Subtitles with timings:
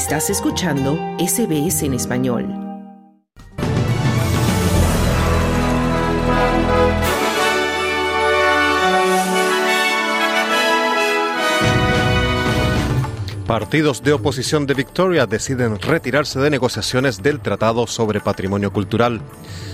[0.00, 2.46] Estás escuchando SBS en español.
[13.46, 19.20] Partidos de oposición de Victoria deciden retirarse de negociaciones del Tratado sobre Patrimonio Cultural.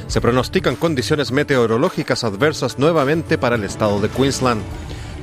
[0.08, 4.61] Se pronostican condiciones meteorológicas adversas nuevamente para el estado de Queensland.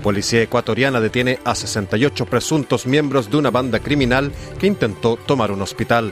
[0.04, 5.62] Policía ecuatoriana detiene a 68 presuntos miembros de una banda criminal que intentó tomar un
[5.62, 6.12] hospital.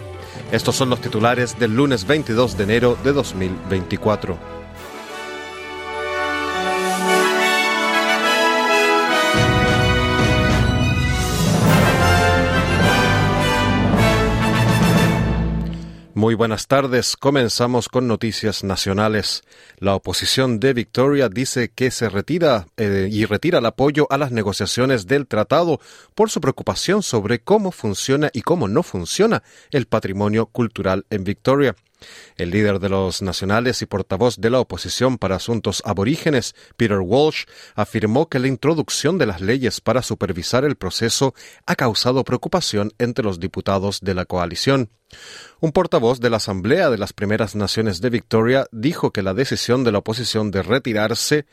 [0.51, 4.60] Estos son los titulares del lunes 22 de enero de 2024.
[16.21, 17.17] Muy buenas tardes.
[17.17, 19.41] Comenzamos con noticias nacionales.
[19.79, 24.31] La oposición de Victoria dice que se retira eh, y retira el apoyo a las
[24.31, 25.79] negociaciones del tratado
[26.13, 31.75] por su preocupación sobre cómo funciona y cómo no funciona el patrimonio cultural en Victoria.
[32.35, 37.45] El líder de los nacionales y portavoz de la oposición para asuntos aborígenes, Peter Walsh,
[37.75, 41.33] afirmó que la introducción de las leyes para supervisar el proceso
[41.65, 44.89] ha causado preocupación entre los diputados de la coalición.
[45.59, 49.83] Un portavoz de la Asamblea de las Primeras Naciones de Victoria dijo que la decisión
[49.83, 51.45] de la oposición de retirarse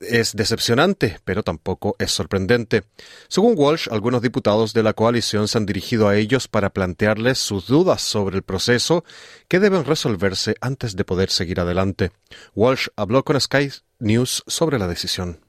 [0.00, 2.84] es decepcionante, pero tampoco es sorprendente.
[3.28, 7.66] Según Walsh, algunos diputados de la coalición se han dirigido a ellos para plantearles sus
[7.66, 9.04] dudas sobre el proceso
[9.48, 12.12] que deben resolverse antes de poder seguir adelante.
[12.54, 15.40] Walsh habló con Sky News sobre la decisión.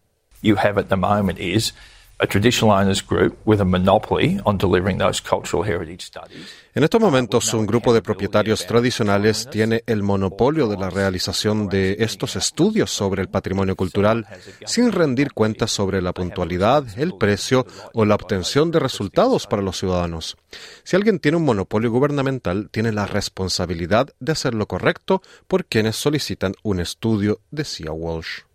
[6.73, 11.97] En estos momentos, un grupo de propietarios tradicionales tiene el monopolio de la realización de
[11.99, 14.25] estos estudios sobre el patrimonio cultural
[14.65, 19.77] sin rendir cuentas sobre la puntualidad, el precio o la obtención de resultados para los
[19.77, 20.37] ciudadanos.
[20.83, 25.95] Si alguien tiene un monopolio gubernamental, tiene la responsabilidad de hacer lo correcto por quienes
[25.95, 28.46] solicitan un estudio, decía Walsh.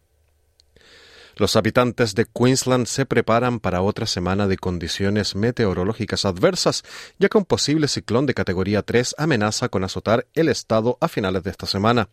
[1.37, 6.85] Los habitantes de Queensland se preparan para otra semana de condiciones meteorológicas adversas,
[7.19, 11.43] ya que un posible ciclón de categoría 3 amenaza con azotar el estado a finales
[11.43, 12.09] de esta semana.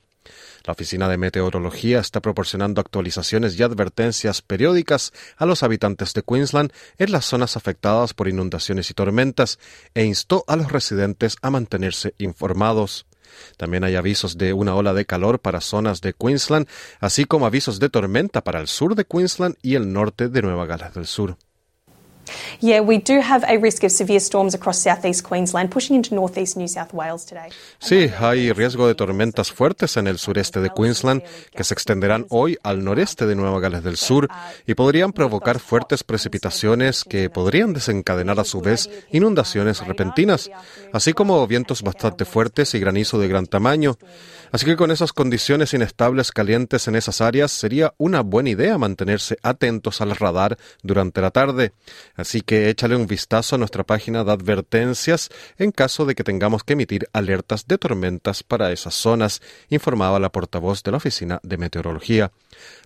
[0.66, 6.72] La Oficina de Meteorología está proporcionando actualizaciones y advertencias periódicas a los habitantes de Queensland
[6.97, 9.59] en las zonas afectadas por inundaciones y tormentas
[9.94, 13.06] e instó a los residentes a mantenerse informados.
[13.57, 16.67] También hay avisos de una ola de calor para zonas de Queensland,
[17.00, 20.66] así como avisos de tormenta para el sur de Queensland y el norte de Nueva
[20.66, 21.38] Gales del Sur.
[27.79, 31.23] Sí, hay riesgo de tormentas fuertes en el sureste de Queensland
[31.56, 34.28] que se extenderán hoy al noreste de Nueva Gales del Sur
[34.66, 40.50] y podrían provocar fuertes precipitaciones que podrían desencadenar a su vez inundaciones repentinas,
[40.94, 43.97] así como vientos bastante fuertes y granizo de gran tamaño.
[44.51, 49.38] Así que con esas condiciones inestables calientes en esas áreas sería una buena idea mantenerse
[49.44, 51.73] atentos al radar durante la tarde.
[52.19, 56.66] Así que échale un vistazo a nuestra página de advertencias en caso de que tengamos
[56.66, 61.57] que emitir alertas de tormentas para esas zonas, informaba la portavoz de la Oficina de
[61.57, 62.34] Meteorología.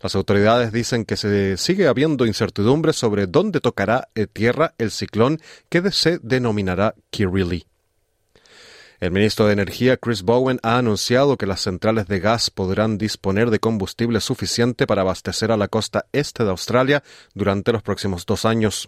[0.03, 5.89] Las autoridades dicen que se sigue habiendo incertidumbre sobre dónde tocará tierra el ciclón que
[5.91, 7.65] se denominará Kirili.
[8.99, 13.49] El ministro de Energía, Chris Bowen, ha anunciado que las centrales de gas podrán disponer
[13.49, 18.45] de combustible suficiente para abastecer a la costa este de Australia durante los próximos dos
[18.45, 18.87] años.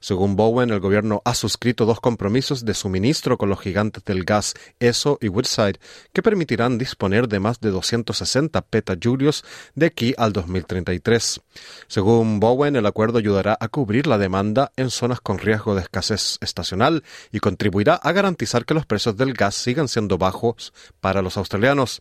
[0.00, 4.54] Según Bowen, el gobierno ha suscrito dos compromisos de suministro con los gigantes del gas
[4.78, 5.78] ESO y Woodside,
[6.12, 9.44] que permitirán disponer de más de 260 petajulios
[9.74, 11.40] de aquí al 2033.
[11.86, 16.38] Según Bowen, el acuerdo ayudará a cubrir la demanda en zonas con riesgo de escasez
[16.40, 21.36] estacional y contribuirá a garantizar que los precios del gas sigan siendo bajos para los
[21.36, 22.00] australianos.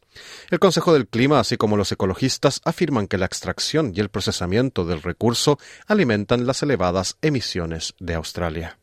[0.49, 4.85] El Consejo del Clima, así como los ecologistas, afirman que la extracción y el procesamiento
[4.85, 7.58] del recurso alimentan las elevadas emisiones
[7.99, 8.77] de Australia.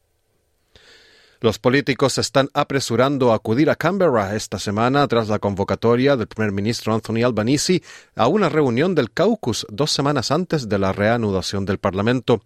[1.41, 6.29] Los políticos se están apresurando a acudir a Canberra esta semana tras la convocatoria del
[6.29, 7.83] primer ministro Anthony Albanese
[8.15, 12.43] a una reunión del caucus dos semanas antes de la reanudación del Parlamento.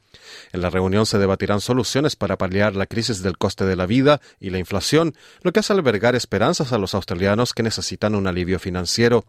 [0.52, 4.20] En la reunión se debatirán soluciones para paliar la crisis del coste de la vida
[4.40, 8.58] y la inflación, lo que hace albergar esperanzas a los australianos que necesitan un alivio
[8.58, 9.24] financiero.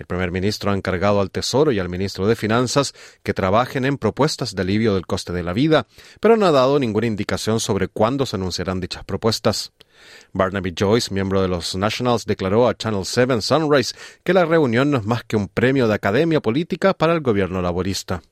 [0.00, 3.98] El primer ministro ha encargado al Tesoro y al ministro de Finanzas que trabajen en
[3.98, 5.86] propuestas de alivio del coste de la vida,
[6.20, 9.72] pero no ha dado ninguna indicación sobre cuándo se anunciarán dichas propuestas.
[10.32, 13.94] Barnaby Joyce, miembro de los Nationals, declaró a Channel 7 Sunrise
[14.24, 17.60] que la reunión no es más que un premio de academia política para el gobierno
[17.60, 18.22] laborista.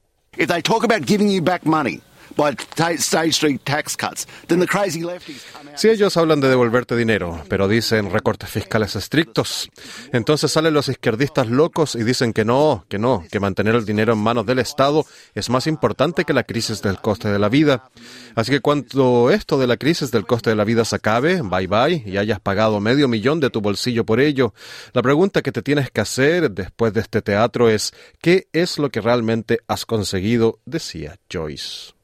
[5.75, 9.71] Si ellos hablan de devolverte dinero, pero dicen recortes fiscales estrictos,
[10.13, 14.13] entonces salen los izquierdistas locos y dicen que no, que no, que mantener el dinero
[14.13, 15.05] en manos del Estado
[15.35, 17.91] es más importante que la crisis del coste de la vida.
[18.35, 21.67] Así que cuando esto de la crisis del coste de la vida se acabe, bye
[21.67, 24.55] bye, y hayas pagado medio millón de tu bolsillo por ello,
[24.93, 28.91] la pregunta que te tienes que hacer después de este teatro es ¿qué es lo
[28.91, 30.59] que realmente has conseguido?
[30.65, 31.98] decía Joyce.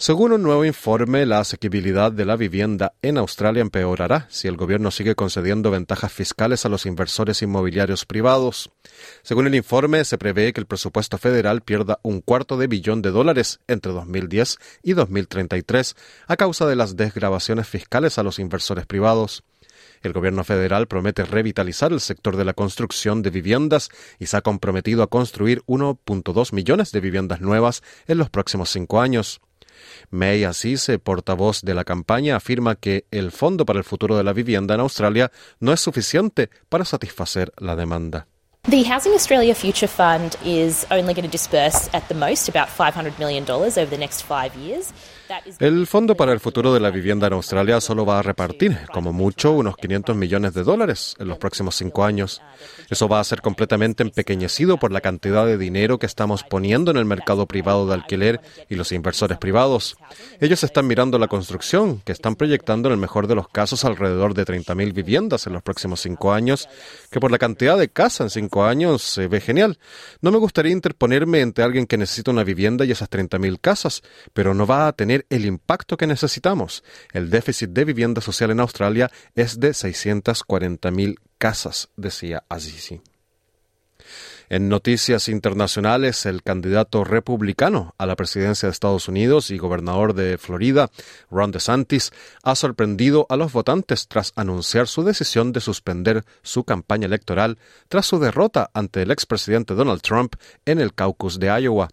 [0.00, 4.90] Según un nuevo informe, la asequibilidad de la vivienda en Australia empeorará si el gobierno
[4.90, 8.70] sigue concediendo ventajas fiscales a los inversores inmobiliarios privados.
[9.22, 13.10] Según el informe, se prevé que el presupuesto federal pierda un cuarto de billón de
[13.10, 15.94] dólares entre 2010 y 2033
[16.28, 19.44] a causa de las desgrabaciones fiscales a los inversores privados.
[20.00, 24.40] El gobierno federal promete revitalizar el sector de la construcción de viviendas y se ha
[24.40, 29.42] comprometido a construir 1.2 millones de viviendas nuevas en los próximos cinco años.
[30.10, 34.32] May Assise, portavoz de la campaña, afirma que el Fondo para el Futuro de la
[34.32, 38.26] Vivienda en Australia no es suficiente para satisfacer la demanda.
[38.68, 43.18] The Housing Australia Future Fund is only going to disperse at the most about $500
[43.18, 44.92] million over the next five years.
[45.58, 49.12] El Fondo para el Futuro de la Vivienda en Australia solo va a repartir, como
[49.12, 52.42] mucho, unos 500 millones de dólares en los próximos cinco años.
[52.88, 56.96] Eso va a ser completamente empequeñecido por la cantidad de dinero que estamos poniendo en
[56.96, 59.96] el mercado privado de alquiler y los inversores privados.
[60.40, 64.34] Ellos están mirando la construcción, que están proyectando en el mejor de los casos alrededor
[64.34, 66.68] de 30.000 viviendas en los próximos cinco años,
[67.10, 69.78] que por la cantidad de casas en cinco años se ve genial.
[70.20, 74.54] No me gustaría interponerme entre alguien que necesita una vivienda y esas 30.000 casas, pero
[74.54, 76.84] no va a tener el impacto que necesitamos.
[77.12, 83.02] El déficit de vivienda social en Australia es de 640.000 casas, decía Azizi.
[84.50, 90.38] En noticias internacionales, el candidato republicano a la presidencia de Estados Unidos y gobernador de
[90.38, 90.90] Florida,
[91.30, 92.10] Ron DeSantis,
[92.42, 97.58] ha sorprendido a los votantes tras anunciar su decisión de suspender su campaña electoral
[97.88, 100.34] tras su derrota ante el expresidente Donald Trump
[100.66, 101.88] en el caucus de Iowa.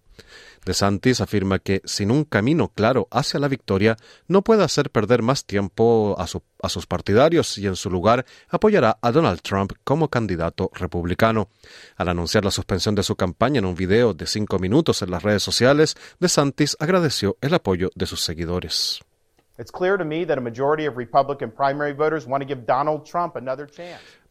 [0.65, 3.97] DeSantis afirma que sin un camino claro hacia la victoria
[4.27, 9.11] no puede hacer perder más tiempo a, sus partidarios y en su lugar apoyará a
[9.11, 11.49] Donald Trump como candidato republicano.
[11.95, 15.23] Al anunciar la suspensión de su campaña en un video de cinco minutos en las
[15.23, 19.01] redes sociales, DeSantis agradeció el apoyo de sus seguidores.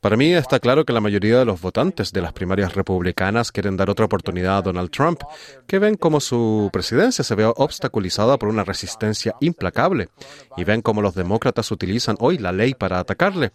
[0.07, 3.77] Para mí está claro que la mayoría de los votantes de las primarias republicanas quieren
[3.77, 5.23] dar otra oportunidad a Donald Trump,
[5.67, 10.11] que ven como su presidencia se ve obstaculizada por una resistencia implacable
[10.57, 13.51] y ven como los demócratas utilizan hoy la ley para atacarle.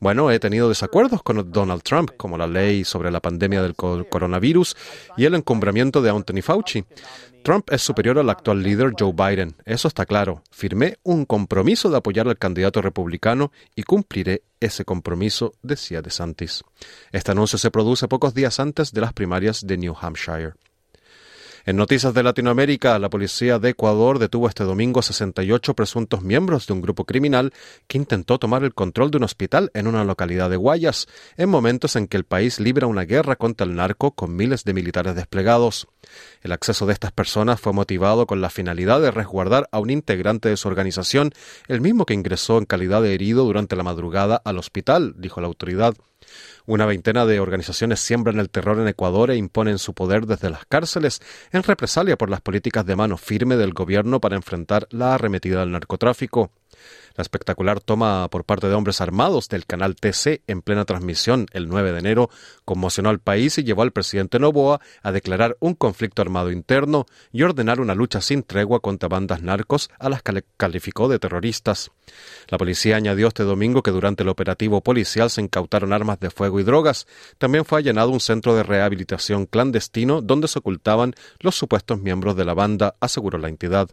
[0.00, 4.76] Bueno, he tenido desacuerdos con Donald Trump, como la ley sobre la pandemia del coronavirus
[5.16, 6.84] y el encumbramiento de Anthony Fauci.
[7.42, 10.42] Trump es superior al actual líder Joe Biden, eso está claro.
[10.52, 16.62] Firmé un compromiso de apoyar al candidato republicano y cumpliré ese compromiso, decía DeSantis.
[17.10, 20.52] Este anuncio se produce pocos días antes de las primarias de New Hampshire.
[21.68, 26.66] En noticias de Latinoamérica, la policía de Ecuador detuvo este domingo a 68 presuntos miembros
[26.66, 27.52] de un grupo criminal
[27.86, 31.94] que intentó tomar el control de un hospital en una localidad de Guayas, en momentos
[31.96, 35.88] en que el país libra una guerra contra el narco con miles de militares desplegados.
[36.40, 40.48] El acceso de estas personas fue motivado con la finalidad de resguardar a un integrante
[40.48, 41.34] de su organización,
[41.66, 45.48] el mismo que ingresó en calidad de herido durante la madrugada al hospital, dijo la
[45.48, 45.94] autoridad.
[46.66, 50.66] Una veintena de organizaciones siembran el terror en Ecuador e imponen su poder desde las
[50.66, 51.20] cárceles
[51.52, 55.72] en represalia por las políticas de mano firme del gobierno para enfrentar la arremetida del
[55.72, 56.50] narcotráfico.
[57.16, 61.68] La espectacular toma por parte de hombres armados del canal TC en plena transmisión el
[61.68, 62.30] 9 de enero
[62.64, 67.42] conmocionó al país y llevó al presidente Novoa a declarar un conflicto armado interno y
[67.42, 71.90] ordenar una lucha sin tregua contra bandas narcos a las que calificó de terroristas.
[72.48, 76.60] La policía añadió este domingo que durante el operativo policial se incautaron armas de fuego
[76.60, 77.06] y drogas.
[77.38, 82.44] También fue allanado un centro de rehabilitación clandestino donde se ocultaban los supuestos miembros de
[82.44, 83.88] la banda, aseguró la entidad.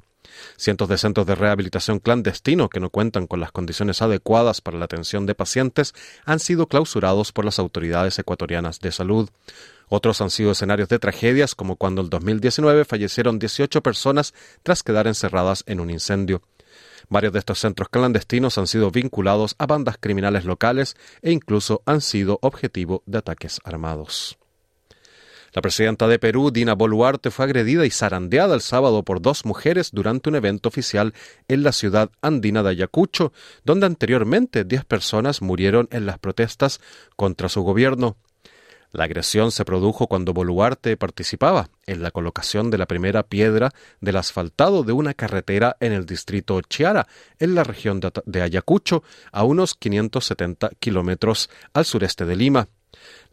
[0.57, 4.85] Cientos de centros de rehabilitación clandestinos que no cuentan con las condiciones adecuadas para la
[4.85, 5.93] atención de pacientes
[6.25, 9.29] han sido clausurados por las autoridades ecuatorianas de salud.
[9.87, 15.07] Otros han sido escenarios de tragedias, como cuando en 2019 fallecieron 18 personas tras quedar
[15.07, 16.41] encerradas en un incendio.
[17.09, 22.01] Varios de estos centros clandestinos han sido vinculados a bandas criminales locales e incluso han
[22.01, 24.37] sido objetivo de ataques armados.
[25.55, 29.91] La presidenta de Perú, Dina Boluarte, fue agredida y zarandeada el sábado por dos mujeres
[29.93, 31.13] durante un evento oficial
[31.47, 33.31] en la ciudad andina de Ayacucho,
[33.63, 36.81] donde anteriormente diez personas murieron en las protestas
[37.15, 38.17] contra su gobierno.
[38.91, 43.71] La agresión se produjo cuando Boluarte participaba en la colocación de la primera piedra
[44.01, 47.07] del asfaltado de una carretera en el distrito Chiara,
[47.39, 52.67] en la región de Ayacucho, a unos 570 kilómetros al sureste de Lima.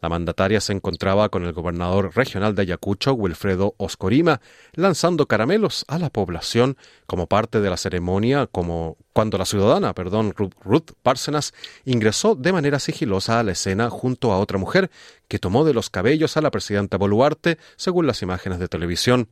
[0.01, 4.41] La mandataria se encontraba con el gobernador regional de Ayacucho, Wilfredo Oscorima,
[4.73, 10.33] lanzando caramelos a la población como parte de la ceremonia, como cuando la ciudadana, perdón,
[10.35, 11.53] Ruth Parsenas,
[11.85, 14.91] ingresó de manera sigilosa a la escena junto a otra mujer
[15.27, 19.29] que tomó de los cabellos a la presidenta Boluarte, según las imágenes de televisión.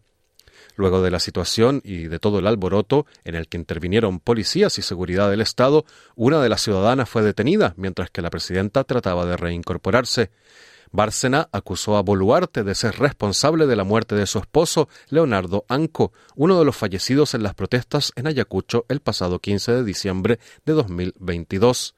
[0.75, 4.81] Luego de la situación y de todo el alboroto en el que intervinieron policías y
[4.81, 9.37] seguridad del Estado, una de las ciudadanas fue detenida mientras que la presidenta trataba de
[9.37, 10.31] reincorporarse.
[10.91, 16.11] Bárcena acusó a Boluarte de ser responsable de la muerte de su esposo, Leonardo Anco,
[16.35, 20.73] uno de los fallecidos en las protestas en Ayacucho el pasado 15 de diciembre de
[20.73, 21.95] 2022.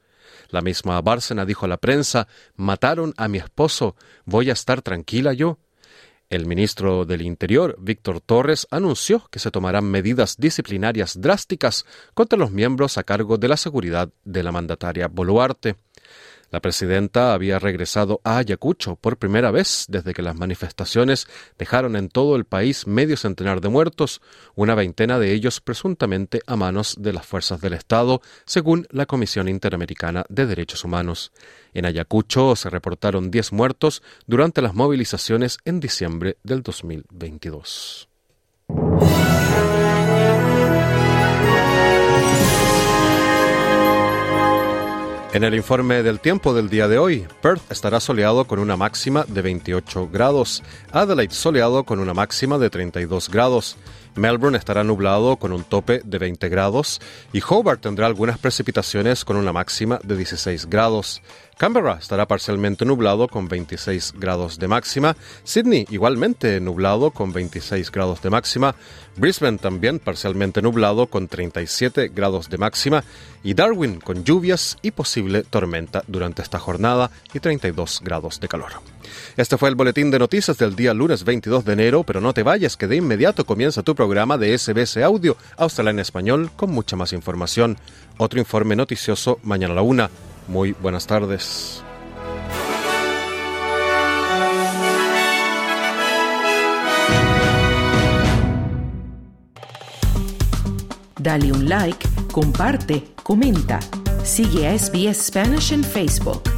[0.48, 5.32] La misma Bárcena dijo a la prensa, mataron a mi esposo, ¿voy a estar tranquila
[5.32, 5.58] yo?
[6.30, 12.50] El ministro del Interior, Víctor Torres, anunció que se tomarán medidas disciplinarias drásticas contra los
[12.50, 15.76] miembros a cargo de la seguridad de la mandataria Boluarte.
[16.50, 21.26] La presidenta había regresado a Ayacucho por primera vez desde que las manifestaciones
[21.58, 24.20] dejaron en todo el país medio centenar de muertos,
[24.54, 29.48] una veintena de ellos presuntamente a manos de las fuerzas del Estado, según la Comisión
[29.48, 31.32] Interamericana de Derechos Humanos.
[31.72, 38.08] En Ayacucho se reportaron 10 muertos durante las movilizaciones en diciembre del 2022.
[45.34, 49.24] En el informe del tiempo del día de hoy, Perth estará soleado con una máxima
[49.26, 50.62] de 28 grados,
[50.92, 53.76] Adelaide soleado con una máxima de 32 grados,
[54.16, 57.00] Melbourne estará nublado con un tope de 20 grados
[57.32, 61.22] y Hobart tendrá algunas precipitaciones con una máxima de 16 grados.
[61.56, 68.22] Canberra estará parcialmente nublado con 26 grados de máxima, Sydney igualmente nublado con 26 grados
[68.22, 68.74] de máxima,
[69.16, 73.04] Brisbane también parcialmente nublado con 37 grados de máxima
[73.42, 78.93] y Darwin con lluvias y posible tormenta durante esta jornada y 32 grados de calor.
[79.36, 82.42] Este fue el boletín de noticias del día lunes 22 de enero, pero no te
[82.42, 86.96] vayas que de inmediato comienza tu programa de SBS Audio, Australia en Español, con mucha
[86.96, 87.76] más información.
[88.18, 90.10] Otro informe noticioso mañana a la una.
[90.48, 91.82] Muy buenas tardes.
[101.24, 103.80] Dale un like, comparte, comenta.
[104.22, 106.53] Sigue a SBS Spanish en Facebook.